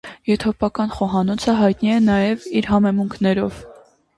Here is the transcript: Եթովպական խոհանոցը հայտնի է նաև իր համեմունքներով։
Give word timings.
Եթովպական 0.29 0.89
խոհանոցը 0.95 1.55
հայտնի 1.59 1.93
է 1.97 1.99
նաև 2.07 2.49
իր 2.63 2.71
համեմունքներով։ 2.73 3.65